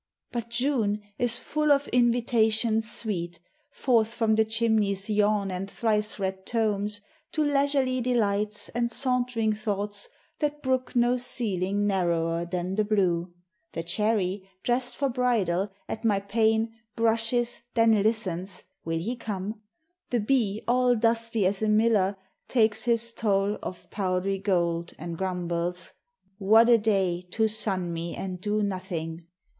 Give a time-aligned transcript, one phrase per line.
[0.31, 6.47] But June is full of invitations sweet, Forth from the chimney's yawn and thrice read
[6.47, 7.01] tomes
[7.33, 10.09] To leisurely delights and sauntering thoughts
[10.39, 13.31] That brook no ceiling narrower than the blue.
[13.73, 19.61] The cherry, drest for bridal, at my pane Brushes, then listens, Will he come?
[20.09, 20.79] The bee, 12 UNDER THE WILLOWS.
[20.79, 25.93] All dusty as a miller, takes his toll Of powdery gold, and grumbles.
[26.39, 29.27] What a day To sun me and do nothing!